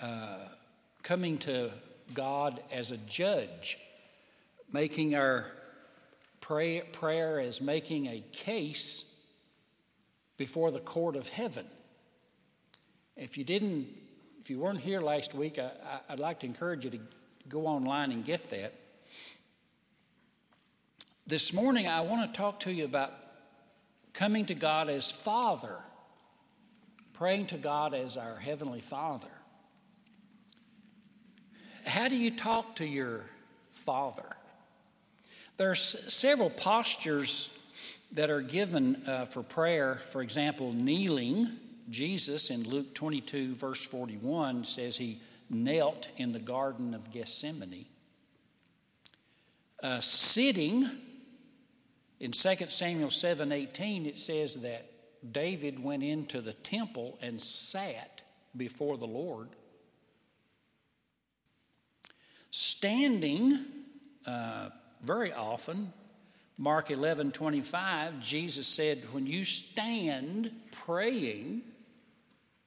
uh, 0.00 0.38
coming 1.02 1.38
to 1.38 1.70
God 2.14 2.60
as 2.72 2.90
a 2.90 2.96
judge, 2.96 3.78
making 4.72 5.14
our 5.14 5.46
pray, 6.40 6.80
prayer 6.92 7.38
as 7.40 7.60
making 7.60 8.06
a 8.06 8.22
case 8.32 9.04
before 10.36 10.70
the 10.70 10.80
court 10.80 11.16
of 11.16 11.28
heaven. 11.28 11.66
If 13.16 13.36
you 13.36 13.44
didn't, 13.44 13.88
if 14.40 14.48
you 14.48 14.58
weren't 14.58 14.80
here 14.80 15.00
last 15.00 15.34
week, 15.34 15.58
I, 15.58 15.70
would 16.08 16.18
like 16.18 16.40
to 16.40 16.46
encourage 16.46 16.84
you 16.84 16.90
to 16.90 17.00
go 17.48 17.66
online 17.66 18.10
and 18.10 18.24
get 18.24 18.50
that. 18.50 18.72
This 21.26 21.52
morning, 21.52 21.86
I 21.86 22.00
want 22.00 22.32
to 22.32 22.36
talk 22.36 22.60
to 22.60 22.72
you 22.72 22.84
about 22.84 23.12
coming 24.12 24.46
to 24.46 24.54
God 24.54 24.88
as 24.88 25.12
Father, 25.12 25.78
praying 27.12 27.46
to 27.46 27.56
God 27.56 27.94
as 27.94 28.16
our 28.16 28.36
Heavenly 28.36 28.80
Father. 28.80 29.28
How 31.86 32.08
do 32.08 32.16
you 32.16 32.30
talk 32.30 32.76
to 32.76 32.86
your 32.86 33.24
Father? 33.72 34.36
There 35.56 35.68
are 35.68 35.72
s- 35.72 36.12
several 36.12 36.50
postures 36.50 37.56
that 38.12 38.30
are 38.30 38.40
given 38.40 39.02
uh, 39.06 39.24
for 39.24 39.42
prayer. 39.42 39.96
For 39.96 40.22
example, 40.22 40.72
kneeling. 40.72 41.48
Jesus 41.88 42.50
in 42.50 42.62
Luke 42.62 42.94
22, 42.94 43.54
verse 43.56 43.84
41, 43.84 44.64
says 44.64 44.96
he 44.96 45.18
knelt 45.48 46.08
in 46.16 46.32
the 46.32 46.38
Garden 46.38 46.94
of 46.94 47.10
Gethsemane. 47.10 47.86
Uh, 49.82 49.98
sitting, 49.98 50.88
in 52.20 52.30
2 52.30 52.54
Samuel 52.68 53.10
7 53.10 53.50
18, 53.50 54.06
it 54.06 54.18
says 54.18 54.56
that 54.56 54.86
David 55.32 55.82
went 55.82 56.02
into 56.02 56.40
the 56.40 56.52
temple 56.52 57.18
and 57.20 57.42
sat 57.42 58.22
before 58.56 58.96
the 58.96 59.06
Lord. 59.06 59.48
Standing, 62.50 63.64
uh, 64.26 64.70
very 65.02 65.32
often, 65.32 65.92
Mark 66.58 66.90
11 66.90 67.32
25, 67.32 68.20
Jesus 68.20 68.66
said, 68.66 68.98
When 69.12 69.26
you 69.26 69.44
stand 69.44 70.50
praying, 70.72 71.62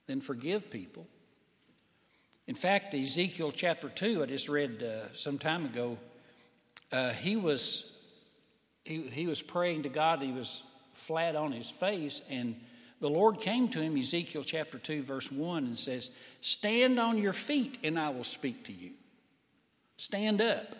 then 0.07 0.21
forgive 0.21 0.71
people. 0.71 1.07
In 2.47 2.55
fact, 2.55 2.93
Ezekiel 2.93 3.51
chapter 3.51 3.89
2, 3.89 4.23
I 4.23 4.25
just 4.25 4.49
read 4.49 4.83
uh, 4.83 5.13
some 5.13 5.37
time 5.37 5.65
ago, 5.65 5.97
uh, 6.91 7.11
he, 7.11 7.35
was, 7.35 7.97
he, 8.83 9.01
he 9.01 9.27
was 9.27 9.41
praying 9.41 9.83
to 9.83 9.89
God. 9.89 10.21
He 10.21 10.31
was 10.31 10.61
flat 10.93 11.35
on 11.35 11.51
his 11.51 11.69
face, 11.69 12.21
and 12.29 12.55
the 12.99 13.09
Lord 13.09 13.41
came 13.41 13.67
to 13.69 13.81
him, 13.81 13.97
Ezekiel 13.97 14.43
chapter 14.43 14.77
2, 14.77 15.03
verse 15.03 15.31
1, 15.31 15.65
and 15.65 15.79
says, 15.79 16.09
Stand 16.41 16.99
on 16.99 17.17
your 17.17 17.33
feet, 17.33 17.77
and 17.83 17.99
I 17.99 18.09
will 18.09 18.23
speak 18.23 18.63
to 18.65 18.73
you. 18.73 18.91
Stand 20.03 20.41
up. 20.41 20.75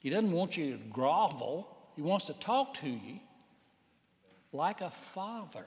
He 0.00 0.08
doesn't 0.08 0.30
want 0.30 0.56
you 0.56 0.76
to 0.76 0.84
grovel, 0.84 1.66
He 1.96 2.00
wants 2.00 2.26
to 2.26 2.32
talk 2.32 2.74
to 2.74 2.88
you 2.88 3.18
like 4.52 4.80
a 4.80 4.88
father. 4.88 5.66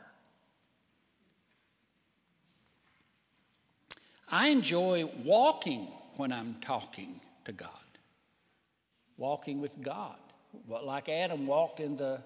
I 4.31 4.47
enjoy 4.47 5.11
walking 5.25 5.87
when 6.15 6.31
I'm 6.31 6.55
talking 6.61 7.19
to 7.43 7.51
God, 7.51 7.69
walking 9.17 9.59
with 9.59 9.81
God. 9.81 10.15
Like 10.69 11.09
Adam 11.09 11.45
walked 11.45 11.81
in 11.81 11.97
the 11.97 12.21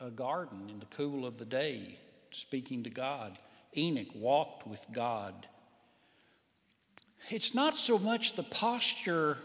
uh, 0.00 0.10
garden 0.10 0.70
in 0.70 0.78
the 0.78 0.86
cool 0.86 1.26
of 1.26 1.38
the 1.38 1.46
day, 1.46 1.98
speaking 2.30 2.84
to 2.84 2.90
God. 2.90 3.40
Enoch 3.76 4.14
walked 4.14 4.68
with 4.68 4.86
God. 4.92 5.48
It's 7.30 7.54
not 7.54 7.76
so 7.76 7.98
much 7.98 8.34
the 8.34 8.42
posture 8.42 9.38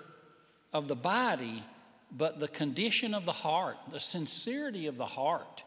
of 0.73 0.87
the 0.87 0.95
body 0.95 1.63
but 2.11 2.39
the 2.39 2.47
condition 2.47 3.13
of 3.13 3.25
the 3.25 3.31
heart, 3.31 3.77
the 3.91 3.99
sincerity 3.99 4.87
of 4.87 4.97
the 4.97 5.05
heart, 5.05 5.63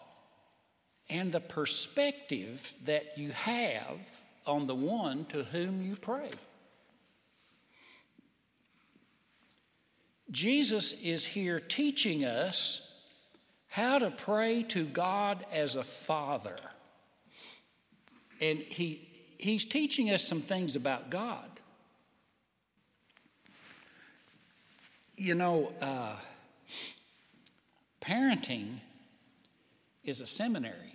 and 1.09 1.33
the 1.33 1.41
perspective 1.41 2.73
that 2.85 3.17
you 3.17 3.31
have 3.31 4.21
on 4.47 4.67
the 4.67 4.75
one 4.75 5.25
to 5.27 5.43
whom 5.45 5.83
you 5.83 5.97
pray. 5.97 6.31
Jesus 10.31 10.93
is 11.03 11.25
here 11.25 11.61
teaching 11.61 12.25
us 12.25 12.91
how 13.69 13.99
to 13.99 14.11
pray 14.11 14.63
to 14.65 14.85
God 14.85 15.45
as 15.53 15.77
a 15.77 15.85
father. 15.85 16.57
And 18.41 18.59
he, 18.59 19.09
he's 19.39 19.65
teaching 19.65 20.11
us 20.11 20.27
some 20.27 20.41
things 20.41 20.77
about 20.77 21.11
God. 21.11 21.54
You 25.17 25.35
know, 25.35 25.73
uh, 25.81 26.17
Parenting 28.05 28.81
is 30.05 30.21
a 30.21 30.27
seminary. 30.27 30.95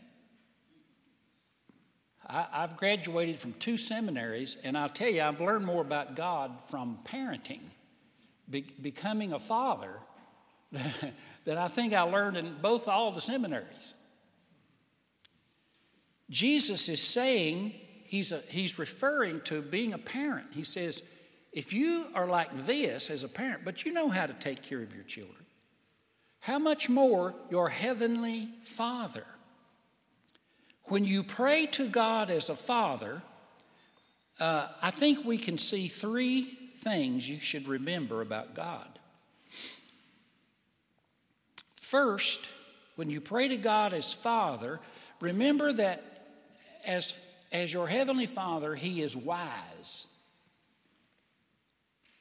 I, 2.27 2.45
have 2.51 2.77
graduated 2.77 3.37
from 3.37 3.53
two 3.53 3.77
seminaries, 3.77 4.57
and 4.63 4.77
I'll 4.77 4.89
tell 4.89 5.09
you, 5.09 5.23
I've 5.23 5.41
learned 5.41 5.65
more 5.65 5.81
about 5.81 6.15
God 6.15 6.51
from 6.67 6.99
parenting, 7.03 7.61
be, 8.47 8.61
becoming 8.79 9.33
a 9.33 9.39
father, 9.39 9.93
than 11.45 11.57
I 11.57 11.67
think 11.67 11.93
I 11.93 12.01
learned 12.01 12.37
in 12.37 12.57
both 12.61 12.87
all 12.87 13.11
the 13.11 13.21
seminaries. 13.21 13.95
Jesus 16.29 16.87
is 16.89 17.01
saying, 17.01 17.73
he's, 18.03 18.31
a, 18.31 18.41
he's 18.49 18.77
referring 18.77 19.41
to 19.45 19.63
being 19.63 19.93
a 19.93 19.97
parent. 19.97 20.49
He 20.53 20.63
says, 20.63 21.01
if 21.51 21.73
you 21.73 22.05
are 22.13 22.27
like 22.27 22.55
this 22.65 23.09
as 23.09 23.23
a 23.23 23.29
parent, 23.29 23.65
but 23.65 23.85
you 23.85 23.93
know 23.93 24.09
how 24.09 24.25
to 24.25 24.33
take 24.33 24.61
care 24.61 24.81
of 24.81 24.93
your 24.93 25.03
children, 25.03 25.45
how 26.41 26.59
much 26.59 26.89
more 26.89 27.33
your 27.49 27.69
heavenly 27.69 28.49
Father? 28.61 29.25
When 30.85 31.05
you 31.05 31.23
pray 31.23 31.65
to 31.67 31.87
God 31.87 32.29
as 32.29 32.49
a 32.49 32.55
Father, 32.55 33.21
uh, 34.39 34.67
I 34.81 34.91
think 34.91 35.25
we 35.25 35.37
can 35.37 35.57
see 35.57 35.87
three 35.87 36.41
things 36.41 37.29
you 37.29 37.39
should 37.39 37.67
remember 37.67 38.21
about 38.21 38.55
God. 38.55 38.87
First, 41.75 42.47
when 42.95 43.09
you 43.09 43.19
pray 43.19 43.47
to 43.47 43.57
God 43.57 43.93
as 43.93 44.13
Father, 44.13 44.79
remember 45.19 45.73
that 45.73 46.03
as, 46.85 47.25
as 47.51 47.73
your 47.73 47.87
Heavenly 47.87 48.25
Father, 48.27 48.75
He 48.75 49.01
is 49.01 49.15
wise. 49.15 50.07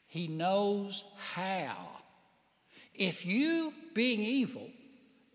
He 0.09 0.27
knows 0.27 1.05
how. 1.35 2.01
If 2.95 3.25
you 3.25 3.73
being 3.95 4.21
evil, 4.21 4.69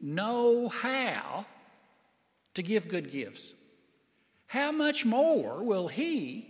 know 0.02 0.68
how 0.68 1.46
to 2.56 2.64
give 2.64 2.90
good 2.90 3.10
gifts, 3.10 3.54
how 4.48 4.72
much 4.72 5.06
more 5.06 5.64
will 5.64 5.88
he 5.88 6.50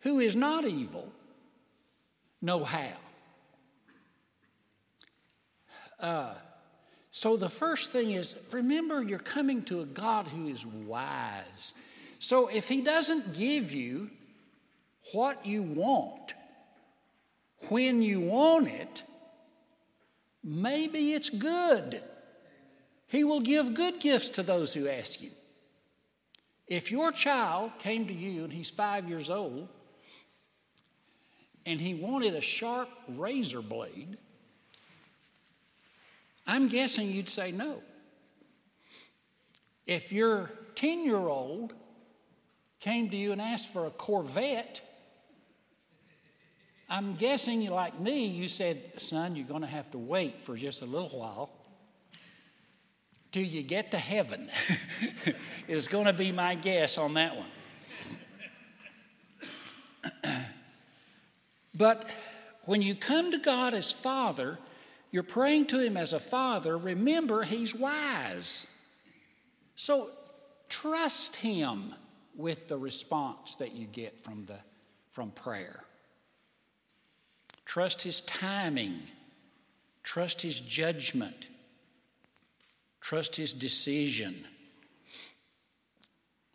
who 0.00 0.18
is 0.18 0.34
not 0.34 0.64
evil 0.64 1.12
know 2.40 2.64
how? 2.64 2.96
Uh, 6.00 6.34
so 7.10 7.36
the 7.36 7.48
first 7.48 7.92
thing 7.92 8.10
is 8.10 8.36
remember 8.50 9.02
you're 9.02 9.18
coming 9.18 9.62
to 9.62 9.82
a 9.82 9.86
God 9.86 10.26
who 10.26 10.48
is 10.48 10.66
wise. 10.66 11.74
So 12.18 12.48
if 12.48 12.68
he 12.68 12.80
doesn't 12.80 13.34
give 13.34 13.72
you 13.72 14.10
what 15.12 15.46
you 15.46 15.62
want 15.62 16.34
when 17.68 18.02
you 18.02 18.20
want 18.20 18.68
it, 18.68 19.02
maybe 20.42 21.12
it's 21.12 21.30
good. 21.30 22.02
He 23.08 23.24
will 23.24 23.40
give 23.40 23.74
good 23.74 24.00
gifts 24.00 24.30
to 24.30 24.42
those 24.42 24.74
who 24.74 24.88
ask 24.88 25.20
Him. 25.20 25.32
If 26.66 26.90
your 26.90 27.12
child 27.12 27.72
came 27.78 28.06
to 28.06 28.14
you 28.14 28.44
and 28.44 28.52
he's 28.52 28.70
five 28.70 29.06
years 29.08 29.28
old 29.28 29.68
and 31.66 31.78
he 31.78 31.92
wanted 31.92 32.34
a 32.34 32.40
sharp 32.40 32.88
razor 33.10 33.60
blade, 33.60 34.16
I'm 36.46 36.68
guessing 36.68 37.10
you'd 37.10 37.28
say 37.28 37.52
no. 37.52 37.82
If 39.86 40.12
your 40.12 40.50
10 40.76 41.04
year 41.04 41.16
old 41.16 41.74
came 42.80 43.10
to 43.10 43.16
you 43.16 43.32
and 43.32 43.40
asked 43.42 43.72
for 43.72 43.86
a 43.86 43.90
Corvette, 43.90 44.80
I'm 46.92 47.14
guessing, 47.14 47.66
like 47.70 47.98
me, 47.98 48.26
you 48.26 48.48
said, 48.48 49.00
son, 49.00 49.34
you're 49.34 49.46
going 49.46 49.62
to 49.62 49.66
have 49.66 49.90
to 49.92 49.98
wait 49.98 50.42
for 50.42 50.58
just 50.58 50.82
a 50.82 50.84
little 50.84 51.08
while 51.08 51.48
till 53.30 53.44
you 53.44 53.62
get 53.62 53.92
to 53.92 53.98
heaven, 53.98 54.46
is 55.68 55.88
going 55.88 56.04
to 56.04 56.12
be 56.12 56.32
my 56.32 56.54
guess 56.54 56.98
on 56.98 57.14
that 57.14 57.34
one. 57.34 57.46
but 61.74 62.14
when 62.66 62.82
you 62.82 62.94
come 62.94 63.30
to 63.30 63.38
God 63.38 63.72
as 63.72 63.90
Father, 63.90 64.58
you're 65.10 65.22
praying 65.22 65.68
to 65.68 65.80
Him 65.80 65.96
as 65.96 66.12
a 66.12 66.20
Father, 66.20 66.76
remember 66.76 67.42
He's 67.42 67.74
wise. 67.74 68.78
So 69.76 70.08
trust 70.68 71.36
Him 71.36 71.94
with 72.36 72.68
the 72.68 72.76
response 72.76 73.54
that 73.56 73.74
you 73.74 73.86
get 73.86 74.20
from 74.20 74.44
the 74.44 74.58
from 75.08 75.30
prayer. 75.30 75.84
Trust 77.72 78.02
His 78.02 78.20
timing. 78.20 79.00
Trust 80.02 80.42
His 80.42 80.60
judgment. 80.60 81.48
Trust 83.00 83.36
His 83.36 83.54
decision. 83.54 84.44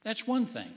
That's 0.04 0.28
one 0.28 0.46
thing. 0.46 0.70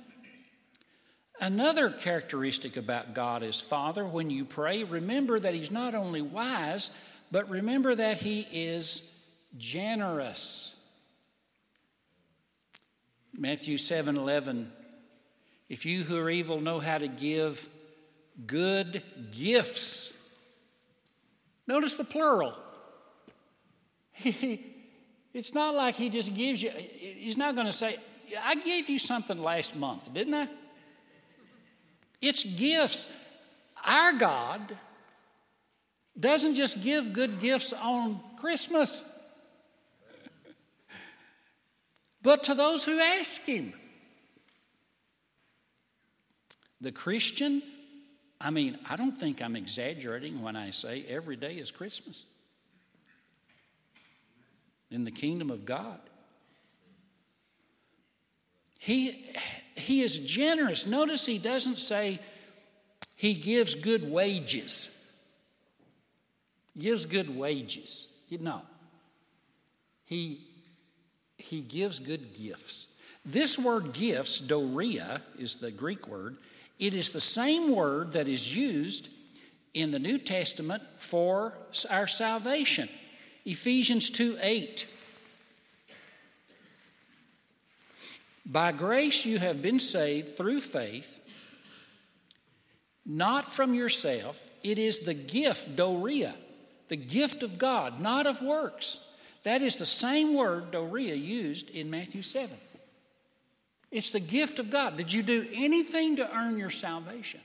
Another 1.43 1.91
characteristic 1.91 2.79
about 2.79 3.13
God 3.13 3.43
as 3.43 3.61
Father, 3.61 4.03
when 4.03 4.31
you 4.31 4.47
pray, 4.47 4.83
remember 4.83 5.39
that 5.39 5.53
He's 5.53 5.71
not 5.71 5.95
only 5.95 6.23
wise, 6.23 6.91
but 7.31 7.51
remember 7.51 7.95
that 7.95 8.17
He 8.17 8.47
is 8.51 9.15
generous. 9.59 10.75
Matthew 13.37 13.77
7 13.77 14.17
11. 14.17 14.73
If 15.69 15.85
you 15.85 16.03
who 16.03 16.17
are 16.17 16.31
evil 16.31 16.63
know 16.63 16.81
how 16.81 16.97
to 16.97 17.09
give 17.09 17.69
good 18.47 19.03
gifts, 19.33 20.00
notice 21.71 21.95
the 21.95 22.05
plural. 22.05 22.53
it's 25.33 25.55
not 25.55 25.75
like 25.77 25.95
he 25.95 26.09
just 26.09 26.35
gives 26.35 26.61
you, 26.61 26.71
he's 26.71 27.37
not 27.37 27.55
going 27.55 27.69
to 27.69 27.73
say, 27.73 27.97
I 28.45 28.57
gave 28.57 28.91
you 28.91 28.99
something 28.99 29.41
last 29.41 29.77
month, 29.77 30.13
didn't 30.13 30.35
I? 30.35 30.49
It's 32.21 32.43
gifts. 32.45 33.13
Our 33.87 34.15
God 34.15 34.61
doesn't 36.19 36.55
just 36.55 36.83
give 36.83 37.13
good 37.13 37.39
gifts 37.39 37.73
on 37.73 38.21
Christmas, 38.37 39.05
but 42.21 42.43
to 42.45 42.55
those 42.55 42.85
who 42.85 42.99
ask 42.99 43.43
Him. 43.45 43.73
The 46.83 46.93
Christian, 46.93 47.63
I 48.41 48.51
mean, 48.51 48.79
I 48.89 48.97
don't 48.97 49.19
think 49.19 49.43
I'm 49.43 49.55
exaggerating 49.55 50.43
when 50.43 50.57
I 50.57 50.71
say 50.71 51.05
every 51.09 51.37
day 51.37 51.55
is 51.55 51.71
Christmas 51.71 52.25
in 54.91 55.05
the 55.05 55.11
kingdom 55.11 55.51
of 55.51 55.65
God. 55.65 56.01
He, 58.79 59.27
he 59.77 60.01
is 60.01 60.19
generous. 60.21 60.87
Notice 60.87 61.27
he 61.27 61.39
doesn't 61.39 61.79
say 61.79 62.19
he 63.15 63.35
gives 63.35 63.75
good 63.75 64.11
wages. 64.11 64.89
gives 66.79 67.05
good 67.05 67.37
wages. 67.37 68.07
No. 68.31 68.63
He, 70.07 70.47
he 71.37 71.61
gives 71.61 71.99
good 71.99 72.35
gifts. 72.35 72.87
This 73.23 73.59
word 73.59 73.93
gifts, 73.93 74.41
doria, 74.41 75.21
is 75.39 75.57
the 75.57 75.71
Greek 75.71 76.09
word. 76.09 76.39
It 76.81 76.95
is 76.95 77.11
the 77.11 77.21
same 77.21 77.77
word 77.77 78.15
that 78.15 78.27
is 78.27 78.57
used 78.57 79.11
in 79.75 79.91
the 79.91 79.99
New 79.99 80.17
Testament 80.17 80.83
for 80.97 81.59
our 81.91 82.07
salvation. 82.07 82.89
Ephesians 83.45 84.09
2 84.09 84.39
8. 84.41 84.87
By 88.47 88.73
grace 88.73 89.27
you 89.27 89.39
have 89.39 89.61
been 89.61 89.79
saved 89.79 90.39
through 90.39 90.61
faith, 90.61 91.21
not 93.05 93.47
from 93.47 93.75
yourself. 93.75 94.49
It 94.63 94.79
is 94.79 95.01
the 95.01 95.15
gift, 95.15 95.77
doria, 95.77 96.35
the 96.89 96.97
gift 96.97 97.43
of 97.43 97.59
God, 97.59 98.01
not 98.01 98.27
of 98.27 98.41
works. 98.41 99.07
That 99.43 99.61
is 99.61 99.77
the 99.77 99.87
same 99.87 100.35
word, 100.35 100.71
doria, 100.71 101.15
used 101.15 101.71
in 101.71 101.91
Matthew 101.91 102.23
7. 102.23 102.57
It's 103.91 104.11
the 104.11 104.21
gift 104.21 104.59
of 104.59 104.71
God. 104.71 104.97
Did 104.97 105.13
you 105.13 105.23
do 105.23 105.47
anything 105.53 106.17
to 106.17 106.37
earn 106.37 106.59
your 106.59 106.71
salvation? 106.71 107.41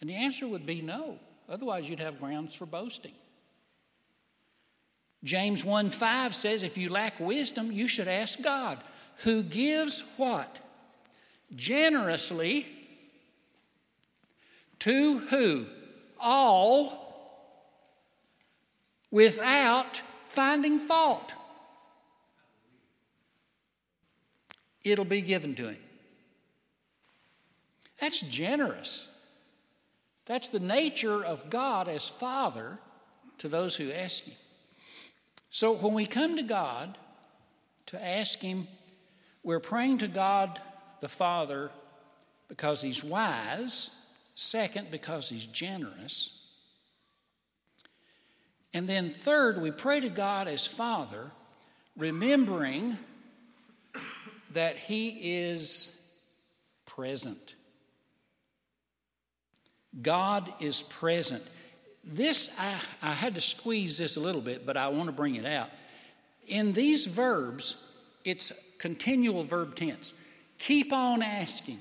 And 0.00 0.10
the 0.10 0.14
answer 0.14 0.46
would 0.46 0.66
be 0.66 0.82
no. 0.82 1.18
Otherwise, 1.48 1.88
you'd 1.88 2.00
have 2.00 2.20
grounds 2.20 2.54
for 2.54 2.66
boasting. 2.66 3.14
James 5.24 5.64
1 5.64 5.90
5 5.90 6.34
says, 6.34 6.62
If 6.62 6.78
you 6.78 6.90
lack 6.90 7.18
wisdom, 7.18 7.72
you 7.72 7.88
should 7.88 8.08
ask 8.08 8.40
God 8.42 8.78
who 9.24 9.42
gives 9.42 10.04
what? 10.16 10.60
Generously 11.54 12.66
to 14.80 15.18
who? 15.18 15.66
All 16.20 17.06
without 19.10 20.02
finding 20.26 20.78
fault. 20.78 21.32
It'll 24.90 25.04
be 25.04 25.20
given 25.20 25.54
to 25.56 25.68
him. 25.68 25.78
That's 28.00 28.20
generous. 28.20 29.08
That's 30.26 30.48
the 30.48 30.60
nature 30.60 31.24
of 31.24 31.50
God 31.50 31.88
as 31.88 32.08
Father 32.08 32.78
to 33.38 33.48
those 33.48 33.76
who 33.76 33.90
ask 33.90 34.24
Him. 34.24 34.36
So 35.50 35.72
when 35.72 35.94
we 35.94 36.06
come 36.06 36.36
to 36.36 36.42
God 36.42 36.96
to 37.86 38.04
ask 38.04 38.38
Him 38.40 38.68
we're 39.42 39.60
praying 39.60 39.98
to 39.98 40.08
God 40.08 40.60
the 41.00 41.08
Father 41.08 41.70
because 42.48 42.82
He's 42.82 43.02
wise, 43.02 43.90
second, 44.34 44.90
because 44.90 45.28
He's 45.28 45.46
generous. 45.46 46.46
And 48.74 48.86
then, 48.86 49.08
third, 49.08 49.62
we 49.62 49.70
pray 49.70 50.00
to 50.00 50.10
God 50.10 50.48
as 50.48 50.66
Father, 50.66 51.30
remembering 51.96 52.98
that 54.52 54.76
He 54.76 55.08
is 55.48 55.94
present. 56.86 57.54
God 60.00 60.52
is 60.60 60.82
present. 60.82 61.42
This, 62.04 62.54
I, 62.58 63.10
I 63.10 63.14
had 63.14 63.34
to 63.34 63.40
squeeze 63.40 63.98
this 63.98 64.16
a 64.16 64.20
little 64.20 64.40
bit, 64.40 64.64
but 64.64 64.76
I 64.76 64.88
want 64.88 65.06
to 65.06 65.12
bring 65.12 65.34
it 65.34 65.44
out. 65.44 65.70
In 66.46 66.72
these 66.72 67.06
verbs, 67.06 67.84
it's 68.24 68.52
continual 68.78 69.44
verb 69.44 69.74
tense. 69.74 70.14
Keep 70.58 70.92
on 70.92 71.22
asking, 71.22 71.78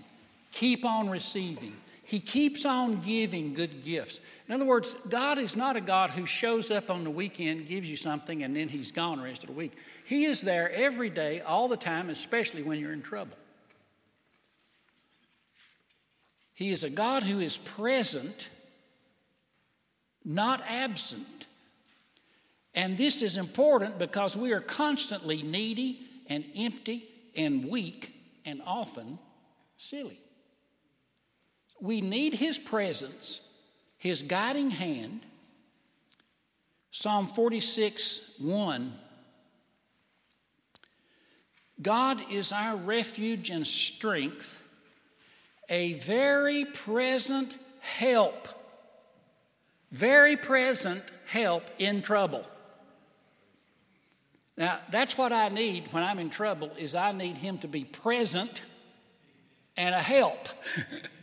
keep 0.52 0.86
on 0.86 1.10
receiving. 1.10 1.76
He 2.08 2.22
keeps 2.22 2.66
on 2.66 2.96
giving 3.00 3.54
good 3.54 3.84
gifts. 3.84 4.22
In 4.48 4.56
other 4.56 4.64
words, 4.64 4.94
God 5.10 5.38
is 5.38 5.58
not 5.58 5.76
a 5.76 5.82
God 5.82 6.12
who 6.12 6.26
shows 6.26 6.72
up 6.72 6.90
on 6.90 7.04
the 7.04 7.10
weekend, 7.10 7.68
gives 7.68 7.90
you 7.90 7.98
something, 7.98 8.44
and 8.44 8.56
then 8.56 8.70
he's 8.70 8.94
gone 8.94 9.18
the 9.18 9.26
rest 9.26 9.44
of 9.44 9.48
the 9.48 9.56
week. 9.56 9.74
He 10.06 10.24
is 10.24 10.40
there 10.40 10.72
every 10.72 11.10
day, 11.10 11.42
all 11.42 11.68
the 11.68 11.76
time, 11.76 12.10
especially 12.10 12.64
when 12.64 12.80
you're 12.80 12.94
in 12.94 13.02
trouble. 13.02 13.38
He 16.54 16.72
is 16.72 16.86
a 16.86 16.90
God 16.90 17.24
who 17.24 17.42
is 17.42 17.58
present, 17.58 18.48
not 20.24 20.64
absent. 20.66 21.46
And 22.74 22.98
this 22.98 23.22
is 23.22 23.36
important 23.36 24.00
because 24.00 24.38
we 24.38 24.54
are 24.54 24.62
constantly 24.62 25.44
needy 25.44 26.00
and 26.28 26.46
empty 26.56 27.10
and 27.36 27.66
weak 27.66 28.14
and 28.46 28.62
often 28.66 29.20
silly. 29.76 30.22
We 31.80 32.02
need 32.02 32.36
His 32.36 32.58
presence, 32.58 33.50
His 33.98 34.24
guiding 34.24 34.72
hand. 34.72 35.22
Psalm 36.92 37.28
46 37.28 38.40
1. 38.40 38.94
God 41.80 42.24
is 42.32 42.52
our 42.52 42.76
refuge 42.76 43.52
and 43.52 43.68
strength, 43.68 44.64
a 45.70 45.94
very 45.94 46.66
present 46.66 47.54
help, 47.82 48.48
very 49.92 50.36
present 50.36 51.04
help 51.28 51.64
in 51.78 52.02
trouble. 52.02 52.44
Now, 54.58 54.80
that's 54.90 55.18
what 55.18 55.32
I 55.32 55.50
need 55.50 55.94
when 55.94 56.04
I'm 56.04 56.18
in 56.18 56.32
trouble 56.32 56.72
is 56.80 56.96
I 56.96 57.12
need 57.12 57.38
him 57.38 57.60
to 57.60 57.68
be 57.68 57.84
present 57.84 58.64
and 59.76 59.94
a 59.94 60.02
help. 60.02 60.48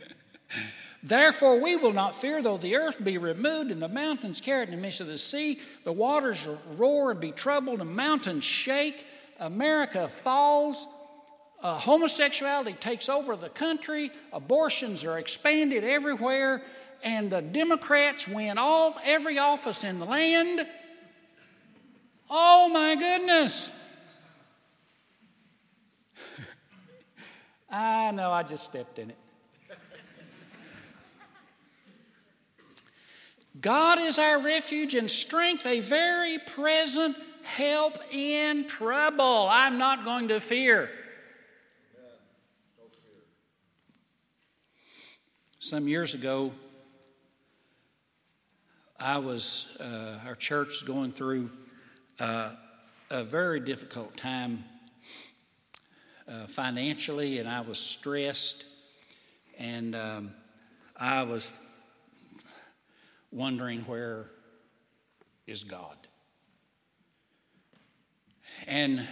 Therefore, 1.05 1.61
we 1.61 1.75
will 1.75 1.93
not 1.93 2.15
fear, 2.15 2.41
though 2.41 2.57
the 2.57 2.77
earth 2.77 3.03
be 3.03 3.19
removed 3.19 3.69
and 3.69 3.79
the 3.79 3.87
mountains 3.87 4.41
carried 4.41 4.69
in 4.69 4.75
the 4.75 4.81
midst 4.81 5.01
of 5.01 5.07
the 5.07 5.19
sea, 5.19 5.59
the 5.83 5.91
waters 5.91 6.47
roar 6.77 7.11
and 7.11 7.19
be 7.19 7.31
troubled, 7.31 7.79
and 7.79 7.95
mountains 7.95 8.43
shake, 8.43 9.05
America 9.39 10.07
falls, 10.07 10.87
uh, 11.61 11.75
homosexuality 11.75 12.73
takes 12.73 13.07
over 13.07 13.35
the 13.35 13.49
country, 13.49 14.09
abortions 14.33 15.03
are 15.03 15.19
expanded 15.19 15.83
everywhere, 15.83 16.63
and 17.03 17.29
the 17.29 17.41
Democrats 17.41 18.27
win 18.27 18.57
all 18.57 18.97
every 19.03 19.37
office 19.37 19.83
in 19.83 19.99
the 19.99 20.05
land. 20.05 20.65
Oh 22.31 22.67
my 22.69 22.95
goodness. 22.95 23.69
I 27.69 28.09
know, 28.09 28.31
I 28.31 28.41
just 28.41 28.63
stepped 28.63 28.97
in 28.97 29.11
it. 29.11 29.17
God 33.65 33.97
is 33.97 34.19
our 34.19 34.37
refuge 34.37 34.93
and 34.93 35.09
strength, 35.09 35.65
a 35.65 35.79
very 35.79 36.37
present 36.37 37.17
help 37.41 37.97
in 38.13 38.67
trouble. 38.67 39.47
I'm 39.49 39.79
not 39.79 40.05
going 40.05 40.27
to 40.27 40.39
fear. 40.39 40.91
Some 45.57 45.87
years 45.87 46.13
ago, 46.13 46.51
I 48.99 49.17
was, 49.17 49.75
uh, 49.79 50.19
our 50.27 50.35
church 50.35 50.67
was 50.67 50.83
going 50.83 51.11
through 51.11 51.49
uh, 52.19 52.51
a 53.09 53.23
very 53.23 53.59
difficult 53.59 54.15
time 54.15 54.63
uh, 56.27 56.45
financially, 56.45 57.39
and 57.39 57.49
I 57.49 57.61
was 57.61 57.79
stressed, 57.79 58.63
and 59.57 59.95
um, 59.95 60.33
I 60.95 61.23
was 61.23 61.51
wondering 63.35 63.81
where 63.81 64.31
is 65.45 65.63
God. 65.63 65.97
And 68.65 69.05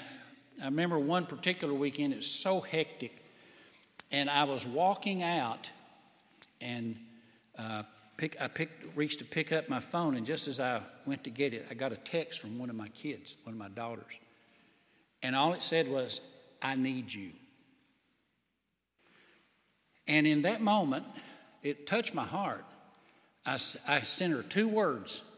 I 0.62 0.65
remember 0.65 0.98
one 0.98 1.25
particular 1.25 1.74
weekend, 1.74 2.13
it 2.13 2.18
was 2.18 2.32
so 2.32 2.62
hectic, 2.62 3.24
and 4.12 4.30
I 4.30 4.46
was 4.46 4.65
walking 4.65 5.22
out, 5.22 5.70
and 6.62 6.96
uh, 7.60 7.84
pick, 8.15 8.38
I 8.39 8.48
picked, 8.48 8.96
reached 8.96 9.20
to 9.20 9.25
pick 9.25 9.51
up 9.51 9.68
my 9.68 9.82
phone, 9.82 10.15
and 10.15 10.25
just 10.25 10.48
as 10.48 10.60
I 10.60 10.82
went 11.06 11.25
to 11.25 11.30
get 11.30 11.53
it, 11.53 11.68
I 11.70 11.74
got 11.74 11.92
a 11.92 11.98
text 11.98 12.39
from 12.39 12.58
one 12.58 12.70
of 12.70 12.77
my 12.77 12.88
kids, 12.89 13.36
one 13.44 13.53
of 13.53 13.60
my 13.60 13.70
daughters. 13.70 14.13
And 15.22 15.36
all 15.36 15.53
it 15.53 15.62
said 15.62 15.89
was, 15.89 16.22
I 16.62 16.75
need 16.75 17.13
you. 17.13 17.32
And 20.08 20.25
in 20.25 20.44
that 20.44 20.62
moment, 20.62 21.06
it 21.62 21.86
touched 21.88 22.13
my 22.13 22.25
heart. 22.25 22.65
I, 23.45 23.53
I 23.53 24.00
sent 24.00 24.33
her 24.33 24.43
two 24.43 24.67
words 24.67 25.29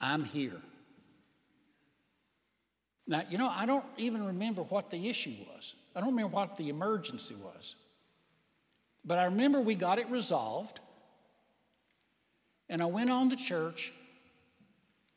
I'm 0.00 0.24
here. 0.24 0.60
Now, 3.06 3.22
you 3.30 3.38
know, 3.38 3.48
I 3.48 3.66
don't 3.66 3.84
even 3.96 4.26
remember 4.26 4.62
what 4.62 4.90
the 4.90 5.08
issue 5.08 5.34
was. 5.54 5.74
I 5.94 6.00
don't 6.00 6.10
remember 6.10 6.34
what 6.34 6.56
the 6.56 6.68
emergency 6.68 7.34
was. 7.34 7.76
But 9.04 9.18
I 9.18 9.24
remember 9.24 9.60
we 9.60 9.74
got 9.74 9.98
it 9.98 10.08
resolved. 10.08 10.80
And 12.68 12.82
I 12.82 12.86
went 12.86 13.10
on 13.10 13.30
to 13.30 13.36
church. 13.36 13.92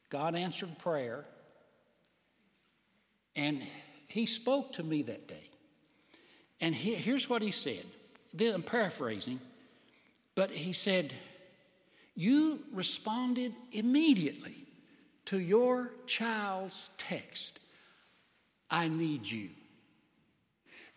God 0.10 0.36
answered 0.36 0.78
prayer. 0.80 1.26
And 3.36 3.62
He 4.08 4.26
spoke 4.26 4.74
to 4.74 4.84
me 4.84 5.04
that 5.04 5.28
day. 5.28 5.50
And 6.60 6.74
he, 6.74 6.96
here's 6.96 7.30
what 7.30 7.42
He 7.42 7.52
said. 7.52 7.86
I'm 8.40 8.64
paraphrasing, 8.64 9.40
but 10.36 10.52
He 10.52 10.74
said, 10.74 11.14
You 12.16 12.60
responded 12.72 13.54
immediately 13.72 14.56
to 15.26 15.40
your 15.40 15.92
child's 16.06 16.92
text 16.98 17.60
I 18.70 18.88
need 18.88 19.30
you. 19.30 19.50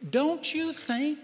Don't 0.08 0.54
you 0.54 0.72
think 0.72 1.18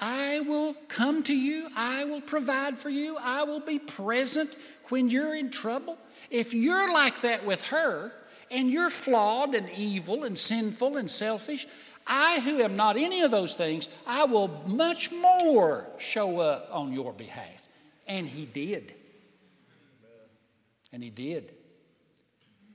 I 0.00 0.40
will 0.40 0.74
come 0.88 1.22
to 1.24 1.34
you? 1.34 1.68
I 1.74 2.04
will 2.04 2.20
provide 2.20 2.78
for 2.78 2.90
you. 2.90 3.16
I 3.18 3.44
will 3.44 3.60
be 3.60 3.78
present 3.78 4.54
when 4.90 5.08
you're 5.08 5.34
in 5.34 5.50
trouble. 5.50 5.96
If 6.30 6.52
you're 6.52 6.92
like 6.92 7.22
that 7.22 7.46
with 7.46 7.68
her, 7.68 8.12
and 8.50 8.70
you're 8.70 8.90
flawed 8.90 9.54
and 9.54 9.68
evil 9.76 10.24
and 10.24 10.36
sinful 10.36 10.96
and 10.96 11.10
selfish, 11.10 11.66
I, 12.06 12.40
who 12.40 12.62
am 12.62 12.76
not 12.76 12.96
any 12.96 13.20
of 13.20 13.30
those 13.30 13.54
things, 13.54 13.88
I 14.06 14.24
will 14.24 14.48
much 14.66 15.12
more 15.12 15.90
show 15.98 16.40
up 16.40 16.68
on 16.72 16.92
your 16.92 17.12
behalf. 17.12 17.67
And 18.08 18.26
he 18.26 18.46
did. 18.46 18.94
And 20.92 21.02
he 21.02 21.10
did. 21.10 21.52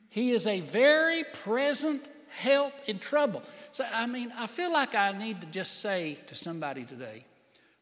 He 0.09 0.31
is 0.31 0.45
a 0.45 0.59
very 0.59 1.23
present 1.23 2.07
help 2.29 2.73
in 2.85 2.99
trouble. 2.99 3.41
So, 3.71 3.85
I 3.91 4.05
mean, 4.05 4.31
I 4.37 4.45
feel 4.45 4.71
like 4.71 4.93
I 4.93 5.11
need 5.11 5.41
to 5.41 5.47
just 5.47 5.81
say 5.81 6.19
to 6.27 6.35
somebody 6.35 6.83
today, 6.83 7.25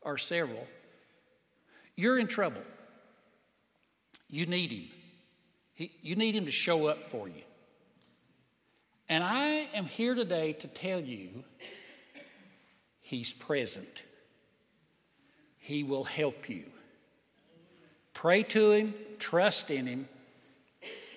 or 0.01 0.17
several, 0.17 0.65
you're 1.97 2.17
in 2.17 2.27
trouble. 2.27 2.63
You 4.29 4.45
need 4.45 4.71
him. 4.71 4.87
He, 5.73 5.91
you 6.01 6.15
need 6.15 6.35
him 6.35 6.45
to 6.45 6.51
show 6.51 6.87
up 6.87 7.03
for 7.03 7.27
you. 7.27 7.43
And 9.09 9.25
I 9.25 9.67
am 9.73 9.85
here 9.85 10.15
today 10.15 10.53
to 10.53 10.67
tell 10.67 11.01
you 11.01 11.43
he's 13.01 13.33
present. 13.33 14.03
He 15.57 15.83
will 15.83 16.05
help 16.05 16.49
you. 16.49 16.70
Pray 18.21 18.43
to 18.43 18.69
him, 18.69 18.93
trust 19.17 19.71
in 19.71 19.87
him, 19.87 20.07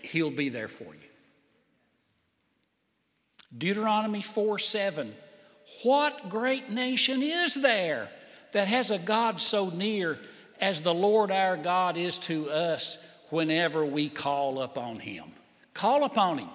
he'll 0.01 0.31
be 0.31 0.49
there 0.49 0.69
for 0.69 0.85
you. 0.85 1.09
Deuteronomy 3.59 4.23
4 4.23 4.59
7. 4.59 5.15
What 5.83 6.31
great 6.31 6.71
nation 6.71 7.23
is 7.23 7.57
there 7.57 8.09
that 8.53 8.69
has 8.69 8.91
a 8.91 8.97
God 8.97 9.39
so 9.39 9.69
near 9.69 10.19
as 10.59 10.81
the 10.81 10.95
Lord 10.95 11.31
our 11.31 11.59
God 11.59 11.99
is 11.99 12.19
to 12.21 12.49
us 12.49 13.23
whenever 13.29 13.85
we 13.85 14.09
call 14.09 14.63
upon 14.63 14.99
him? 14.99 15.25
Call 15.75 16.05
upon 16.05 16.39
him. 16.39 16.51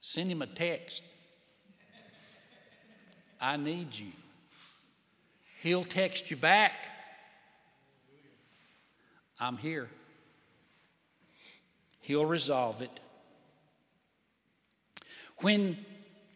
Send 0.00 0.28
him 0.28 0.42
a 0.42 0.46
text. 0.48 1.04
I 3.40 3.56
need 3.56 3.94
you. 3.94 4.10
He'll 5.60 5.84
text 5.84 6.32
you 6.32 6.36
back. 6.36 6.94
I'm 9.38 9.58
here. 9.58 9.88
He'll 12.00 12.26
resolve 12.26 12.82
it. 12.82 13.00
When, 15.38 15.76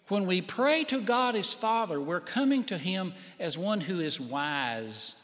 when 0.09 0.27
we 0.27 0.43
pray 0.43 0.85
to 0.85 1.01
God 1.01 1.35
as 1.37 1.55
Father, 1.55 2.01
we're 2.01 2.21
coming 2.21 2.65
to 2.65 2.77
Him 2.77 3.15
as 3.39 3.57
one 3.57 3.81
who 3.81 4.01
is 4.01 4.21
wise, 4.21 5.15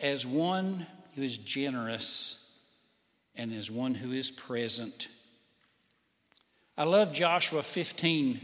as 0.00 0.26
one 0.26 0.86
who 1.14 1.22
is 1.22 1.38
generous, 1.38 2.46
and 3.36 3.52
as 3.52 3.70
one 3.70 3.94
who 3.94 4.12
is 4.12 4.30
present. 4.30 5.08
I 6.76 6.84
love 6.84 7.12
Joshua 7.12 7.62
15 7.62 8.40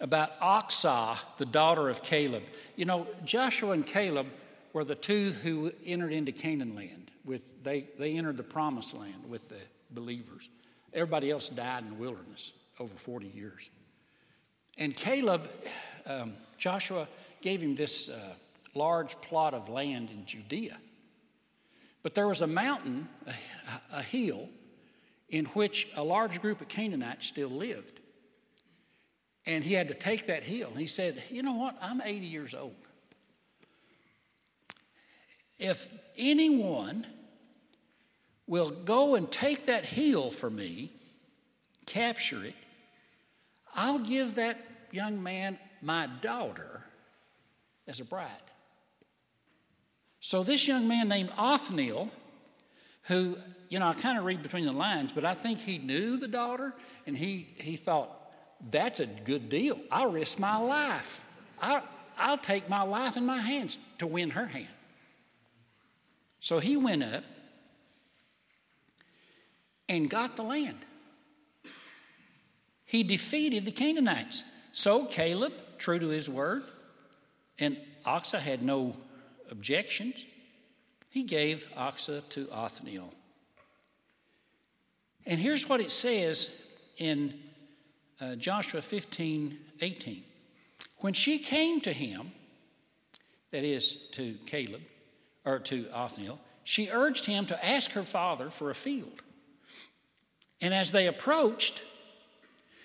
about 0.00 0.38
Achsah, 0.40 1.18
the 1.36 1.46
daughter 1.46 1.88
of 1.90 2.02
Caleb. 2.02 2.42
You 2.76 2.86
know, 2.86 3.06
Joshua 3.24 3.72
and 3.72 3.86
Caleb 3.86 4.26
were 4.72 4.84
the 4.84 4.94
two 4.94 5.32
who 5.42 5.72
entered 5.84 6.12
into 6.12 6.32
Canaan 6.32 6.74
land. 6.74 7.10
With, 7.24 7.62
they, 7.62 7.86
they 7.98 8.16
entered 8.16 8.36
the 8.36 8.42
promised 8.42 8.94
land 8.94 9.28
with 9.28 9.48
the 9.48 9.60
believers. 9.90 10.48
Everybody 10.92 11.30
else 11.30 11.48
died 11.48 11.84
in 11.84 11.90
the 11.90 11.96
wilderness 11.96 12.52
over 12.80 12.92
40 12.92 13.26
years. 13.26 13.70
And 14.78 14.96
Caleb, 14.96 15.48
um, 16.06 16.32
Joshua 16.58 17.06
gave 17.42 17.60
him 17.62 17.74
this 17.74 18.08
uh, 18.08 18.34
large 18.74 19.20
plot 19.20 19.54
of 19.54 19.68
land 19.68 20.10
in 20.10 20.24
Judea. 20.24 20.78
But 22.02 22.14
there 22.14 22.26
was 22.26 22.40
a 22.40 22.46
mountain, 22.46 23.08
a, 23.26 23.98
a 23.98 24.02
hill, 24.02 24.48
in 25.28 25.44
which 25.46 25.88
a 25.96 26.02
large 26.02 26.40
group 26.40 26.60
of 26.60 26.68
Canaanites 26.68 27.26
still 27.26 27.48
lived. 27.48 28.00
And 29.46 29.64
he 29.64 29.74
had 29.74 29.88
to 29.88 29.94
take 29.94 30.26
that 30.26 30.42
hill. 30.42 30.68
And 30.68 30.78
he 30.78 30.86
said, 30.86 31.22
You 31.30 31.42
know 31.42 31.54
what? 31.54 31.76
I'm 31.80 32.00
80 32.00 32.26
years 32.26 32.54
old. 32.54 32.74
If 35.62 35.88
anyone 36.18 37.06
will 38.48 38.70
go 38.70 39.14
and 39.14 39.30
take 39.30 39.66
that 39.66 39.84
heel 39.84 40.32
for 40.32 40.50
me, 40.50 40.90
capture 41.86 42.44
it, 42.44 42.56
I'll 43.76 44.00
give 44.00 44.34
that 44.34 44.58
young 44.90 45.22
man 45.22 45.60
my 45.80 46.08
daughter 46.20 46.82
as 47.86 48.00
a 48.00 48.04
bride. 48.04 48.26
So, 50.18 50.42
this 50.42 50.66
young 50.66 50.88
man 50.88 51.08
named 51.08 51.30
Othniel, 51.38 52.10
who, 53.02 53.38
you 53.68 53.78
know, 53.78 53.86
I 53.86 53.94
kind 53.94 54.18
of 54.18 54.24
read 54.24 54.42
between 54.42 54.66
the 54.66 54.72
lines, 54.72 55.12
but 55.12 55.24
I 55.24 55.34
think 55.34 55.60
he 55.60 55.78
knew 55.78 56.16
the 56.16 56.28
daughter 56.28 56.74
and 57.06 57.16
he, 57.16 57.46
he 57.58 57.76
thought, 57.76 58.10
that's 58.68 58.98
a 58.98 59.06
good 59.06 59.48
deal. 59.48 59.78
I'll 59.92 60.10
risk 60.10 60.40
my 60.40 60.56
life. 60.56 61.24
I'll, 61.60 61.84
I'll 62.18 62.38
take 62.38 62.68
my 62.68 62.82
life 62.82 63.16
in 63.16 63.24
my 63.24 63.38
hands 63.38 63.78
to 63.98 64.08
win 64.08 64.30
her 64.30 64.46
hand. 64.46 64.66
So 66.42 66.58
he 66.58 66.76
went 66.76 67.02
up 67.02 67.24
and 69.88 70.10
got 70.10 70.36
the 70.36 70.42
land 70.42 70.78
he 72.92 73.02
defeated 73.02 73.64
the 73.64 73.72
Canaanites. 73.72 74.42
So 74.72 75.06
Caleb, 75.06 75.54
true 75.78 75.98
to 75.98 76.08
his 76.08 76.28
word, 76.28 76.62
and 77.58 77.78
Achsah 78.04 78.38
had 78.38 78.62
no 78.62 78.94
objections, 79.50 80.26
he 81.08 81.24
gave 81.24 81.66
Achsah 81.74 82.28
to 82.28 82.50
Othniel. 82.52 83.14
And 85.24 85.40
here's 85.40 85.66
what 85.70 85.80
it 85.80 85.90
says 85.90 86.62
in 86.98 87.32
uh, 88.20 88.34
Joshua 88.34 88.82
15 88.82 89.58
18. 89.80 90.22
When 90.98 91.14
she 91.14 91.38
came 91.38 91.80
to 91.80 91.94
him, 91.94 92.32
that 93.52 93.64
is 93.64 94.06
to 94.08 94.34
Caleb, 94.44 94.82
or 95.44 95.58
to 95.58 95.86
Othniel, 95.92 96.40
she 96.64 96.88
urged 96.90 97.26
him 97.26 97.46
to 97.46 97.66
ask 97.66 97.92
her 97.92 98.02
father 98.02 98.50
for 98.50 98.70
a 98.70 98.74
field. 98.74 99.22
And 100.60 100.72
as 100.72 100.92
they 100.92 101.06
approached, 101.06 101.82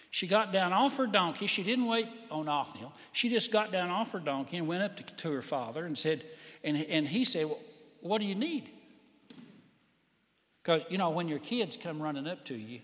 She 0.10 0.26
got 0.26 0.52
down 0.52 0.74
off 0.74 0.98
her 0.98 1.06
donkey. 1.06 1.46
She 1.46 1.62
didn't 1.62 1.86
wait 1.86 2.08
on 2.32 2.48
Othniel. 2.48 2.92
She 3.12 3.30
just 3.30 3.52
got 3.52 3.72
down 3.72 3.92
off 3.92 4.14
her 4.14 4.20
donkey 4.20 4.58
and 4.58 4.68
went 4.68 4.82
up 4.82 4.98
to, 4.98 5.04
to 5.04 5.32
her 5.32 5.44
father 5.44 5.86
and 5.86 5.96
said, 5.96 6.24
and, 6.64 6.76
and 6.76 7.08
he 7.08 7.24
said, 7.24 7.46
well, 7.46 7.60
What 8.02 8.20
do 8.20 8.26
you 8.26 8.34
need? 8.34 8.70
Because, 10.64 10.82
you 10.90 10.98
know, 10.98 11.12
when 11.12 11.28
your 11.28 11.40
kids 11.40 11.78
come 11.78 12.02
running 12.02 12.26
up 12.26 12.46
to 12.46 12.56
you, 12.56 12.80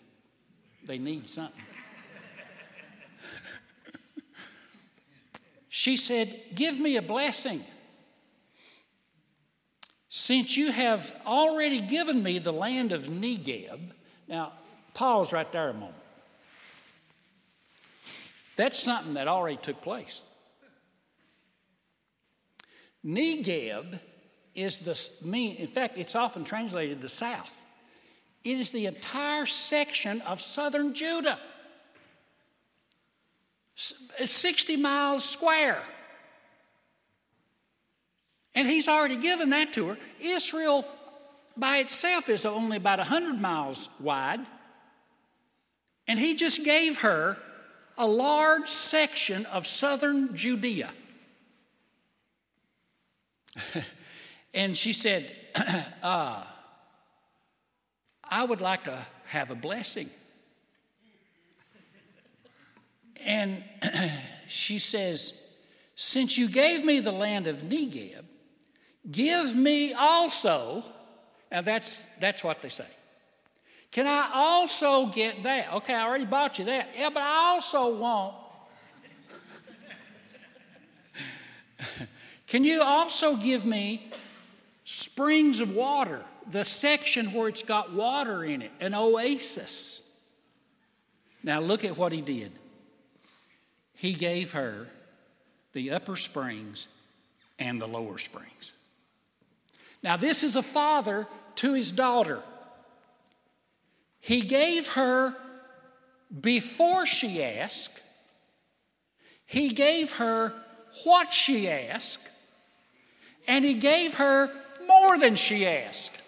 they 0.85 0.99
need 0.99 1.27
something. 1.27 1.63
she 5.69 5.97
said, 5.97 6.39
Give 6.53 6.79
me 6.79 6.97
a 6.97 7.01
blessing. 7.01 7.63
Since 10.15 10.57
you 10.57 10.71
have 10.71 11.19
already 11.25 11.81
given 11.81 12.21
me 12.21 12.37
the 12.37 12.53
land 12.53 12.91
of 12.91 13.05
Negeb, 13.05 13.79
now 14.27 14.51
pause 14.93 15.33
right 15.33 15.51
there 15.51 15.69
a 15.69 15.73
moment. 15.73 15.95
That's 18.55 18.77
something 18.77 19.15
that 19.15 19.27
already 19.27 19.57
took 19.57 19.81
place. 19.81 20.21
Negeb 23.03 23.99
is 24.53 24.77
the 24.77 25.27
mean, 25.27 25.55
in 25.55 25.65
fact, 25.65 25.97
it's 25.97 26.13
often 26.13 26.43
translated 26.43 27.01
the 27.01 27.09
south. 27.09 27.65
It 28.43 28.59
is 28.59 28.69
the 28.69 28.85
entire 28.85 29.47
section 29.47 30.21
of 30.21 30.39
southern 30.39 30.93
Judah. 30.93 31.39
It's 34.19 34.31
60 34.31 34.75
miles 34.75 35.27
square. 35.27 35.81
And 38.55 38.67
he's 38.67 38.87
already 38.87 39.17
given 39.17 39.49
that 39.49 39.73
to 39.73 39.89
her. 39.89 39.97
Israel 40.19 40.85
by 41.57 41.77
itself 41.77 42.29
is 42.29 42.45
only 42.45 42.77
about 42.77 42.99
100 42.99 43.39
miles 43.39 43.89
wide. 43.99 44.41
And 46.07 46.19
he 46.19 46.35
just 46.35 46.63
gave 46.63 46.99
her 46.99 47.37
a 47.97 48.07
large 48.07 48.67
section 48.67 49.45
of 49.47 49.65
southern 49.65 50.35
Judea. 50.35 50.91
and 54.53 54.77
she 54.77 54.93
said, 54.93 55.29
uh, 56.03 56.43
I 58.29 58.43
would 58.43 58.61
like 58.61 58.85
to 58.85 58.99
have 59.27 59.51
a 59.51 59.55
blessing. 59.55 60.09
And 63.25 63.63
she 64.47 64.79
says, 64.79 65.39
Since 65.95 66.37
you 66.37 66.49
gave 66.49 66.83
me 66.83 66.99
the 66.99 67.11
land 67.11 67.47
of 67.47 67.57
Negeb, 67.57 68.25
give 69.09 69.55
me 69.55 69.93
also, 69.93 70.83
and 71.51 71.65
that's, 71.65 72.03
that's 72.19 72.43
what 72.43 72.61
they 72.61 72.69
say. 72.69 72.87
Can 73.91 74.07
I 74.07 74.31
also 74.33 75.05
get 75.07 75.43
that? 75.43 75.71
Okay, 75.73 75.93
I 75.93 76.03
already 76.03 76.25
bought 76.25 76.57
you 76.57 76.65
that. 76.65 76.89
Yeah, 76.97 77.09
but 77.09 77.21
I 77.21 77.51
also 77.53 77.95
want. 77.95 78.35
Can 82.47 82.63
you 82.63 82.81
also 82.81 83.35
give 83.35 83.65
me 83.65 84.11
springs 84.83 85.59
of 85.59 85.75
water, 85.75 86.25
the 86.49 86.65
section 86.65 87.33
where 87.33 87.47
it's 87.47 87.61
got 87.61 87.93
water 87.93 88.43
in 88.43 88.63
it, 88.63 88.71
an 88.79 88.95
oasis? 88.95 90.01
Now 91.43 91.59
look 91.59 91.83
at 91.83 91.97
what 91.97 92.11
he 92.11 92.21
did. 92.21 92.51
He 93.95 94.13
gave 94.13 94.53
her 94.53 94.87
the 95.73 95.91
upper 95.91 96.15
springs 96.15 96.87
and 97.59 97.81
the 97.81 97.87
lower 97.87 98.17
springs. 98.17 98.73
Now, 100.03 100.17
this 100.17 100.43
is 100.43 100.55
a 100.55 100.61
father 100.61 101.27
to 101.55 101.73
his 101.73 101.91
daughter. 101.91 102.41
He 104.19 104.41
gave 104.41 104.93
her 104.93 105.35
before 106.41 107.05
she 107.05 107.43
asked, 107.43 108.01
he 109.45 109.69
gave 109.69 110.13
her 110.13 110.53
what 111.03 111.31
she 111.31 111.69
asked, 111.69 112.27
and 113.47 113.63
he 113.63 113.75
gave 113.75 114.15
her 114.15 114.51
more 114.87 115.17
than 115.17 115.35
she 115.35 115.65
asked. 115.65 116.19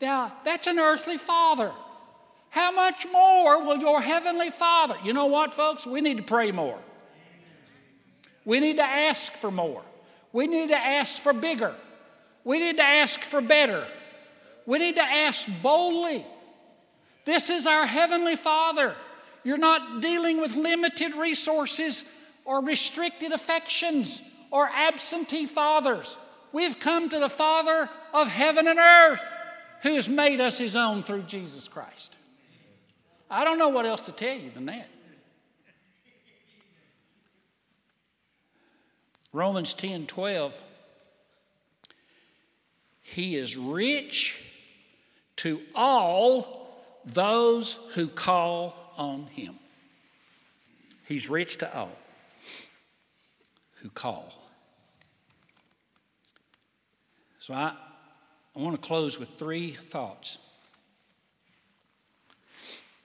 Now, 0.00 0.32
that's 0.44 0.66
an 0.66 0.78
earthly 0.78 1.18
father. 1.18 1.72
How 2.50 2.72
much 2.72 3.06
more 3.12 3.64
will 3.64 3.78
your 3.78 4.00
heavenly 4.00 4.50
father? 4.50 4.96
You 5.02 5.12
know 5.12 5.26
what, 5.26 5.52
folks? 5.52 5.86
We 5.86 6.00
need 6.00 6.18
to 6.18 6.22
pray 6.22 6.52
more. 6.52 6.80
We 8.44 8.60
need 8.60 8.76
to 8.76 8.84
ask 8.84 9.32
for 9.32 9.50
more. 9.50 9.82
We 10.32 10.46
need 10.46 10.68
to 10.68 10.78
ask 10.78 11.20
for 11.20 11.32
bigger. 11.32 11.74
We 12.44 12.58
need 12.58 12.76
to 12.76 12.84
ask 12.84 13.20
for 13.20 13.40
better. 13.40 13.84
We 14.66 14.78
need 14.78 14.96
to 14.96 15.02
ask 15.02 15.46
boldly. 15.62 16.24
This 17.24 17.50
is 17.50 17.66
our 17.66 17.86
Heavenly 17.86 18.36
Father. 18.36 18.94
You're 19.42 19.58
not 19.58 20.00
dealing 20.00 20.40
with 20.40 20.54
limited 20.56 21.14
resources 21.14 22.10
or 22.44 22.62
restricted 22.62 23.32
affections 23.32 24.22
or 24.50 24.68
absentee 24.68 25.46
fathers. 25.46 26.18
We've 26.52 26.78
come 26.78 27.08
to 27.08 27.18
the 27.18 27.28
Father 27.28 27.88
of 28.12 28.28
heaven 28.28 28.68
and 28.68 28.78
earth 28.78 29.24
who 29.82 29.94
has 29.94 30.08
made 30.08 30.40
us 30.40 30.58
his 30.58 30.76
own 30.76 31.02
through 31.02 31.22
Jesus 31.22 31.66
Christ. 31.68 32.14
I 33.30 33.44
don't 33.44 33.58
know 33.58 33.70
what 33.70 33.86
else 33.86 34.06
to 34.06 34.12
tell 34.12 34.36
you 34.36 34.50
than 34.50 34.66
that. 34.66 34.88
Romans 39.32 39.74
10 39.74 40.06
12. 40.06 40.62
He 43.14 43.36
is 43.36 43.56
rich 43.56 44.42
to 45.36 45.60
all 45.72 46.82
those 47.04 47.78
who 47.92 48.08
call 48.08 48.74
on 48.98 49.26
him. 49.26 49.54
He's 51.06 51.30
rich 51.30 51.58
to 51.58 51.78
all 51.78 51.96
who 53.76 53.88
call. 53.90 54.34
So 57.38 57.54
I, 57.54 57.74
I 58.56 58.60
want 58.60 58.74
to 58.74 58.82
close 58.84 59.16
with 59.16 59.28
three 59.28 59.70
thoughts. 59.70 60.38